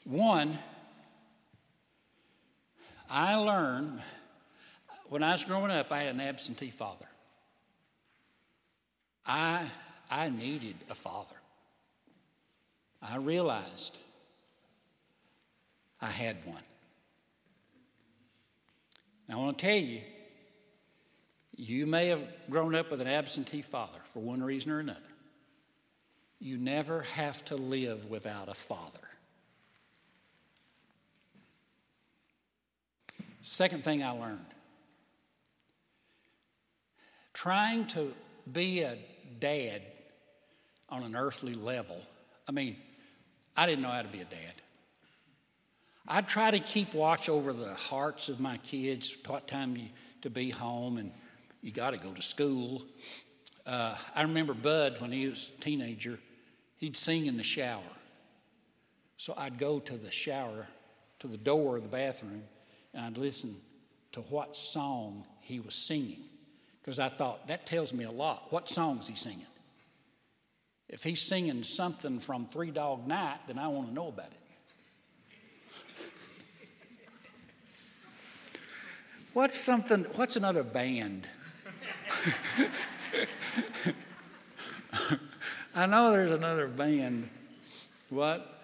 One, 0.05 0.57
I 3.11 3.35
learned 3.35 4.01
when 5.07 5.21
I 5.21 5.33
was 5.33 5.43
growing 5.43 5.69
up, 5.69 5.91
I 5.91 5.99
had 5.99 6.15
an 6.15 6.21
absentee 6.21 6.71
father. 6.71 7.05
I, 9.27 9.67
I 10.09 10.29
needed 10.29 10.75
a 10.89 10.95
father. 10.95 11.35
I 13.01 13.17
realized 13.17 13.97
I 16.01 16.07
had 16.07 16.43
one. 16.45 16.63
Now, 19.27 19.35
I 19.35 19.43
want 19.45 19.57
to 19.59 19.65
tell 19.65 19.75
you, 19.75 20.01
you 21.55 21.85
may 21.85 22.07
have 22.07 22.23
grown 22.49 22.73
up 22.73 22.89
with 22.89 23.01
an 23.01 23.07
absentee 23.07 23.61
father 23.61 23.99
for 24.05 24.19
one 24.19 24.41
reason 24.41 24.71
or 24.71 24.79
another. 24.79 24.99
You 26.39 26.57
never 26.57 27.01
have 27.01 27.43
to 27.45 27.55
live 27.55 28.09
without 28.09 28.47
a 28.47 28.53
father. 28.53 28.97
Second 33.41 33.83
thing 33.83 34.03
I 34.03 34.11
learned 34.11 34.45
trying 37.33 37.85
to 37.87 38.13
be 38.51 38.81
a 38.81 38.97
dad 39.39 39.81
on 40.91 41.03
an 41.03 41.15
earthly 41.15 41.53
level. 41.53 41.97
I 42.47 42.51
mean, 42.51 42.77
I 43.55 43.65
didn't 43.65 43.81
know 43.81 43.89
how 43.89 44.01
to 44.01 44.07
be 44.07 44.21
a 44.21 44.25
dad. 44.25 44.53
I 46.07 46.21
try 46.21 46.49
to 46.49 46.59
keep 46.59 46.93
watch 46.93 47.29
over 47.29 47.53
the 47.53 47.73
hearts 47.75 48.29
of 48.29 48.39
my 48.39 48.57
kids, 48.57 49.15
what 49.27 49.47
time 49.47 49.75
you, 49.75 49.89
to 50.21 50.29
be 50.29 50.49
home, 50.49 50.97
and 50.97 51.11
you 51.61 51.71
got 51.71 51.91
to 51.91 51.97
go 51.97 52.11
to 52.11 52.21
school. 52.21 52.83
Uh, 53.65 53.95
I 54.15 54.23
remember 54.23 54.53
Bud 54.53 54.99
when 54.99 55.11
he 55.11 55.27
was 55.27 55.51
a 55.55 55.61
teenager, 55.61 56.19
he'd 56.77 56.97
sing 56.97 57.27
in 57.27 57.37
the 57.37 57.43
shower. 57.43 57.81
So 59.17 59.33
I'd 59.37 59.57
go 59.57 59.79
to 59.79 59.97
the 59.97 60.09
shower, 60.09 60.67
to 61.19 61.27
the 61.27 61.37
door 61.37 61.77
of 61.77 61.83
the 61.83 61.89
bathroom, 61.89 62.43
and 62.93 63.05
I'd 63.05 63.17
listen 63.17 63.55
to 64.13 64.21
what 64.21 64.55
song 64.55 65.25
he 65.41 65.59
was 65.59 65.75
singing. 65.75 66.23
Because 66.81 66.97
I 66.97 67.09
thought, 67.09 67.47
that 67.49 67.65
tells 67.65 67.93
me 67.93 68.05
a 68.05 68.11
lot. 68.11 68.51
What 68.51 68.67
song 68.67 68.97
is 68.99 69.07
he 69.07 69.15
singing? 69.15 69.45
If 70.89 71.03
he's 71.03 71.21
singing 71.21 71.63
something 71.63 72.19
from 72.19 72.47
Three 72.47 72.71
Dog 72.71 73.07
Night, 73.07 73.41
then 73.47 73.59
I 73.59 73.67
want 73.67 73.89
to 73.89 73.93
know 73.93 74.07
about 74.07 74.27
it. 74.27 74.33
What's 79.33 79.59
something, 79.59 80.05
what's 80.15 80.35
another 80.35 80.63
band? 80.63 81.27
I 85.75 85.85
know 85.85 86.11
there's 86.11 86.31
another 86.31 86.67
band. 86.67 87.29
What? 88.09 88.59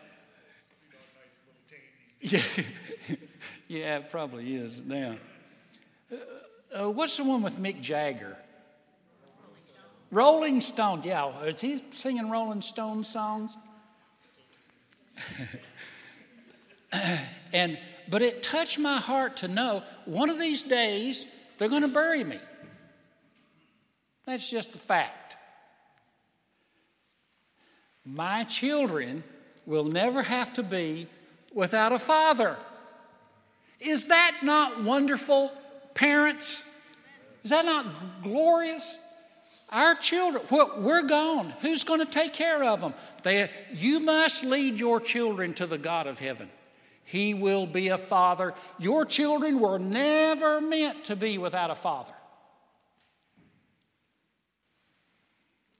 Yeah, 2.19 2.41
yeah, 3.67 3.97
it 3.97 4.09
probably 4.09 4.55
is 4.55 4.81
now. 4.81 5.17
Uh, 6.11 6.15
uh, 6.85 6.89
what's 6.89 7.15
the 7.17 7.23
one 7.23 7.43
with 7.43 7.59
Mick 7.59 7.81
Jagger? 7.81 8.35
Rolling 10.11 10.61
Stone, 10.61 11.01
yeah. 11.03 11.31
Is 11.43 11.61
he 11.61 11.83
singing 11.91 12.29
Rolling 12.29 12.61
Stone 12.61 13.03
songs? 13.03 13.57
and 17.53 17.77
but 18.07 18.21
it 18.21 18.43
touched 18.43 18.77
my 18.79 18.97
heart 18.97 19.37
to 19.37 19.47
know 19.47 19.83
one 20.05 20.29
of 20.29 20.39
these 20.39 20.63
days 20.63 21.25
they're 21.57 21.69
going 21.69 21.81
to 21.81 21.87
bury 21.87 22.23
me. 22.23 22.39
That's 24.25 24.49
just 24.49 24.75
a 24.75 24.77
fact. 24.77 25.37
My 28.05 28.43
children 28.43 29.23
will 29.65 29.83
never 29.83 30.21
have 30.21 30.53
to 30.53 30.63
be 30.63 31.07
without 31.53 31.91
a 31.91 31.99
father. 31.99 32.57
Is 33.79 34.07
that 34.07 34.39
not 34.43 34.83
wonderful, 34.83 35.51
parents? 35.95 36.63
Is 37.43 37.49
that 37.49 37.65
not 37.65 38.21
glorious? 38.21 38.99
Our 39.69 39.95
children, 39.95 40.43
we're 40.49 41.03
gone. 41.03 41.53
Who's 41.61 41.83
going 41.83 41.99
to 41.99 42.11
take 42.11 42.33
care 42.33 42.63
of 42.63 42.81
them? 42.81 42.93
They, 43.23 43.49
you 43.73 43.99
must 43.99 44.43
lead 44.43 44.79
your 44.79 44.99
children 44.99 45.53
to 45.55 45.65
the 45.65 45.77
God 45.77 46.07
of 46.07 46.19
heaven. 46.19 46.49
He 47.03 47.33
will 47.33 47.65
be 47.65 47.89
a 47.89 47.97
father. 47.97 48.53
Your 48.79 49.05
children 49.05 49.59
were 49.59 49.79
never 49.79 50.61
meant 50.61 51.05
to 51.05 51.15
be 51.15 51.37
without 51.37 51.71
a 51.71 51.75
father. 51.75 52.13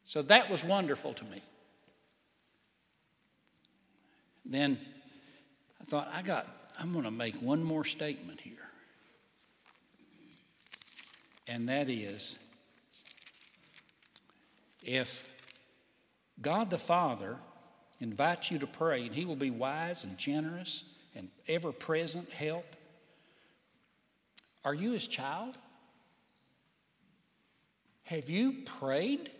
So 0.04 0.22
that 0.24 0.50
was 0.50 0.64
wonderful 0.64 1.14
to 1.14 1.26
me. 1.26 1.42
Then 4.46 4.80
I 5.82 5.84
thought, 5.86 6.10
I 6.14 6.22
got, 6.22 6.48
I'm 6.80 6.92
going 6.92 7.06
to 7.06 7.12
make 7.12 7.36
one 7.42 7.64
more 7.64 7.84
statement 7.84 8.42
here. 8.42 8.54
And 11.48 11.70
that 11.70 11.90
is 11.90 12.40
if 14.86 15.34
God 16.42 16.70
the 16.70 16.78
Father 16.78 17.38
invites 18.00 18.52
you 18.52 18.60
to 18.60 18.68
pray, 18.68 19.06
and 19.06 19.16
He 19.16 19.26
will 19.26 19.36
be 19.36 19.52
wise 19.52 20.04
and 20.04 20.18
generous 20.18 20.86
and 21.16 21.30
ever 21.48 21.72
present 21.72 22.32
help, 22.32 22.76
are 24.64 24.74
you 24.74 24.92
His 24.92 25.08
child? 25.08 25.58
Have 28.04 28.30
you 28.30 28.64
prayed 28.66 29.32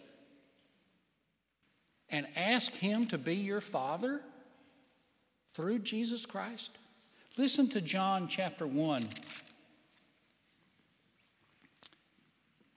and 2.10 2.28
asked 2.36 2.78
Him 2.78 3.08
to 3.08 3.18
be 3.18 3.36
your 3.36 3.62
Father 3.62 4.22
through 5.52 5.80
Jesus 5.80 6.26
Christ? 6.26 6.78
Listen 7.38 7.68
to 7.70 7.82
John 7.82 8.28
chapter 8.28 8.66
1. 8.66 9.08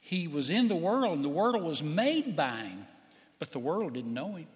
He 0.09 0.27
was 0.27 0.49
in 0.49 0.69
the 0.69 0.75
world, 0.75 1.17
and 1.17 1.23
the 1.23 1.29
world 1.29 1.63
was 1.63 1.83
made 1.83 2.35
by 2.35 2.61
him, 2.61 2.87
but 3.39 3.53
the 3.53 3.59
world 3.59 3.93
didn't 3.93 4.15
know 4.15 4.37
him. 4.37 4.47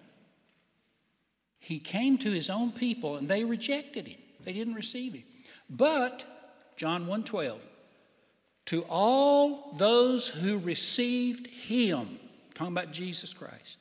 He 1.59 1.79
came 1.79 2.17
to 2.19 2.31
his 2.31 2.49
own 2.49 2.73
people, 2.73 3.19
and 3.19 3.29
they 3.29 3.45
rejected 3.45 4.09
him. 4.09 4.19
They 4.43 4.55
didn't 4.55 4.73
receive 4.73 5.13
him. 5.13 5.25
But, 5.69 6.25
John 6.79 7.07
1:12, 7.07 7.69
to 8.65 8.81
all 8.89 9.75
those 9.77 10.27
who 10.29 10.57
received 10.57 11.47
him, 11.49 12.19
talking 12.55 12.73
about 12.73 12.91
Jesus 12.91 13.35
Christ, 13.35 13.77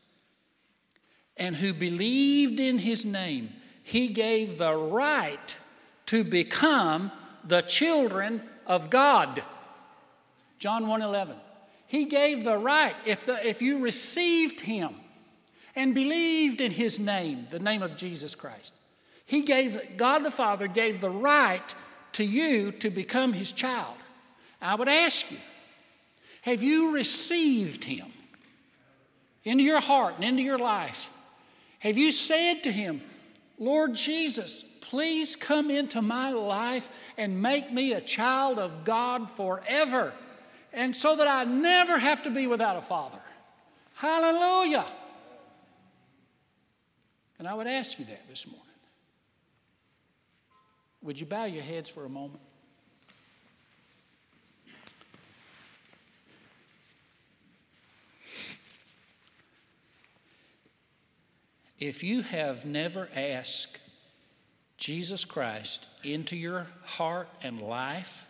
and 1.38 1.56
who 1.56 1.72
believed 1.72 2.60
in 2.60 2.80
his 2.80 3.06
name, 3.06 3.56
he 3.82 4.10
gave 4.10 4.58
the 4.58 4.76
right 4.76 5.58
to 6.08 6.26
become 6.26 7.14
the 7.46 7.62
children 7.62 8.42
of 8.68 8.90
God. 8.90 9.46
John 10.60 10.86
1:11. 10.88 11.40
He 11.92 12.06
gave 12.06 12.46
the 12.46 12.58
right 12.58 12.96
if 13.06 13.26
the, 13.26 13.46
if 13.46 13.62
you 13.62 13.80
received 13.80 14.62
him 14.62 14.96
and 15.76 15.94
believed 15.94 16.62
in 16.62 16.72
his 16.72 17.02
name, 17.02 17.48
the 17.50 17.60
name 17.60 17.84
of 17.84 17.98
Jesus 17.98 18.34
Christ. 18.34 18.74
He 19.26 19.42
gave 19.42 19.98
God 19.98 20.20
the 20.20 20.32
Father 20.32 20.68
gave 20.68 21.02
the 21.02 21.10
right 21.10 21.76
to 22.14 22.24
you 22.24 22.72
to 22.72 22.90
become 22.90 23.34
his 23.34 23.52
child. 23.52 23.98
I 24.62 24.76
would 24.76 24.88
ask 24.88 25.30
you, 25.32 25.38
have 26.44 26.64
you 26.64 26.96
received 26.96 27.84
him 27.84 28.08
into 29.44 29.66
your 29.66 29.82
heart 29.82 30.16
and 30.16 30.24
into 30.24 30.44
your 30.44 30.60
life? 30.60 31.10
Have 31.80 31.98
you 31.98 32.14
said 32.14 32.64
to 32.64 32.72
him, 32.72 33.02
Lord 33.60 33.96
Jesus, 33.96 34.64
please 34.80 35.36
come 35.36 35.70
into 35.70 36.02
my 36.02 36.32
life 36.32 36.88
and 37.18 37.42
make 37.42 37.74
me 37.74 37.92
a 37.92 38.00
child 38.00 38.60
of 38.60 38.86
God 38.86 39.30
forever, 39.30 40.14
and 40.74 40.96
so 40.96 41.16
that 41.16 41.28
I 41.28 41.44
never 41.44 41.98
have 41.98 42.24
to 42.24 42.30
be 42.30 42.48
without 42.48 42.78
a 42.78 42.82
father. 42.82 43.20
Hallelujah. 43.96 44.86
And 47.40 47.48
I 47.48 47.54
would 47.54 47.68
ask 47.68 47.98
you 48.00 48.06
that 48.06 48.28
this 48.30 48.46
morning. 48.46 48.62
Would 51.02 51.20
you 51.20 51.26
bow 51.26 51.46
your 51.46 51.64
heads 51.64 51.90
for 51.90 52.06
a 52.06 52.10
moment? 52.10 52.42
If 61.80 62.04
you 62.04 62.22
have 62.22 62.64
never 62.64 63.10
asked 63.16 63.80
Jesus 64.78 65.26
Christ 65.26 65.88
into 66.04 66.36
your 66.36 66.68
heart 66.84 67.28
and 67.42 67.60
life, 67.60 68.28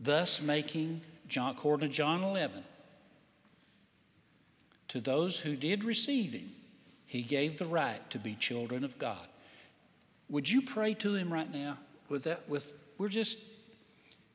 thus 0.00 0.40
making, 0.40 1.00
John, 1.28 1.50
according 1.50 1.88
to 1.88 1.94
John 1.94 2.22
11, 2.22 2.62
to 4.88 5.00
those 5.00 5.40
who 5.40 5.56
did 5.56 5.84
receive 5.84 6.32
him, 6.32 6.50
he 7.06 7.22
gave 7.22 7.58
the 7.58 7.66
right 7.66 8.08
to 8.10 8.18
be 8.18 8.34
children 8.34 8.84
of 8.84 8.98
God. 8.98 9.26
Would 10.28 10.50
you 10.50 10.62
pray 10.62 10.94
to 10.94 11.14
him 11.14 11.32
right 11.32 11.52
now? 11.52 11.78
With 12.08 12.24
that, 12.24 12.48
with 12.48 12.72
we're 12.98 13.08
just 13.08 13.38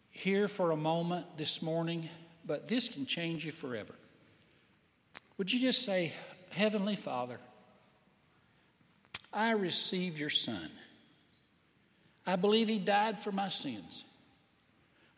here 0.10 0.47
for 0.47 0.71
a 0.71 0.78
moment 0.78 1.26
this 1.38 1.62
morning, 1.62 2.10
but 2.45 2.67
this 2.67 2.88
can 2.88 3.06
change 3.06 3.45
you 3.45 3.52
forever. 3.52 3.93
Would 5.38 5.52
you 5.52 5.60
just 5.60 5.84
say, 5.84 6.13
Heavenly 6.52 6.95
Father, 6.95 7.39
I 9.34 9.52
receive 9.52 10.19
your 10.19 10.30
Son. 10.30 10.69
I 12.26 12.36
believe 12.36 12.67
He 12.67 12.78
died 12.78 13.19
for 13.19 13.32
my 13.32 13.49
sins. 13.49 14.06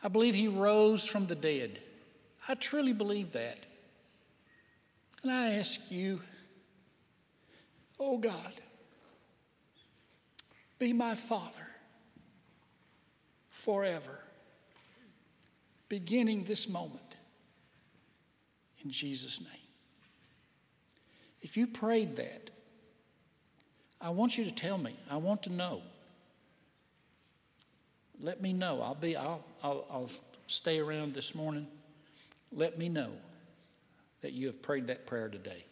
I 0.03 0.07
believe 0.07 0.35
He 0.35 0.47
rose 0.47 1.05
from 1.05 1.25
the 1.25 1.35
dead. 1.35 1.79
I 2.47 2.55
truly 2.55 2.93
believe 2.93 3.33
that. 3.33 3.65
And 5.23 5.31
I 5.31 5.53
ask 5.53 5.91
you, 5.91 6.21
oh 7.99 8.17
God, 8.17 8.53
be 10.77 10.93
my 10.93 11.15
Father 11.15 11.67
forever, 13.49 14.19
beginning 15.89 16.43
this 16.43 16.69
moment, 16.69 17.17
in 18.83 18.91
Jesus' 18.91 19.41
name. 19.41 19.49
If 21.41 21.57
you 21.57 21.65
prayed 21.65 22.17
that, 22.17 22.51
I 23.99 24.09
want 24.09 24.37
you 24.37 24.43
to 24.43 24.51
tell 24.51 24.77
me. 24.77 24.95
I 25.09 25.17
want 25.17 25.41
to 25.43 25.51
know. 25.51 25.81
Let 28.21 28.41
me 28.41 28.53
know. 28.53 28.81
I'll 28.81 28.95
be. 28.95 29.15
I'll, 29.15 29.43
I'll, 29.63 29.85
I'll 29.89 30.09
stay 30.47 30.79
around 30.79 31.13
this 31.13 31.35
morning. 31.35 31.67
Let 32.51 32.77
me 32.77 32.89
know 32.89 33.11
that 34.21 34.33
you 34.33 34.47
have 34.47 34.61
prayed 34.61 34.87
that 34.87 35.05
prayer 35.05 35.29
today. 35.29 35.65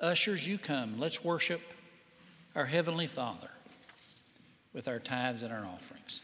Ushers, 0.00 0.46
you 0.46 0.58
come. 0.58 0.98
Let's 0.98 1.24
worship 1.24 1.60
our 2.54 2.66
Heavenly 2.66 3.06
Father 3.06 3.50
with 4.72 4.88
our 4.88 4.98
tithes 4.98 5.42
and 5.42 5.52
our 5.52 5.64
offerings. 5.64 6.20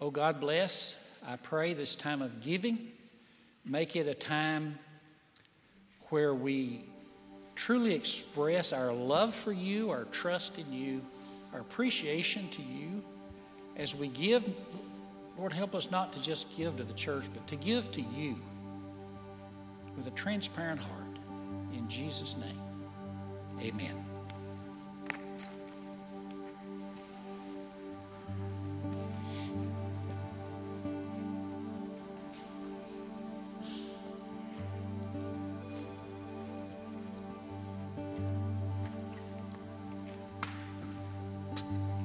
Oh, 0.00 0.10
God 0.10 0.40
bless 0.40 1.02
I 1.28 1.34
pray 1.34 1.72
this 1.72 1.96
time 1.96 2.22
of 2.22 2.40
giving, 2.40 2.78
make 3.64 3.96
it 3.96 4.06
a 4.06 4.14
time 4.14 4.78
where 6.10 6.34
we 6.34 6.80
truly 7.54 7.94
express 7.94 8.72
our 8.72 8.92
love 8.92 9.34
for 9.34 9.52
you, 9.52 9.90
our 9.90 10.04
trust 10.04 10.58
in 10.58 10.72
you, 10.72 11.00
our 11.52 11.60
appreciation 11.60 12.48
to 12.50 12.62
you. 12.62 13.02
As 13.76 13.94
we 13.94 14.08
give, 14.08 14.48
Lord, 15.38 15.52
help 15.52 15.74
us 15.74 15.90
not 15.90 16.12
to 16.14 16.22
just 16.22 16.56
give 16.56 16.76
to 16.76 16.84
the 16.84 16.94
church, 16.94 17.24
but 17.32 17.46
to 17.48 17.56
give 17.56 17.90
to 17.92 18.00
you 18.00 18.36
with 19.96 20.06
a 20.06 20.10
transparent 20.10 20.80
heart. 20.80 21.02
In 21.74 21.88
Jesus' 21.88 22.36
name, 22.36 22.60
amen. 23.60 24.05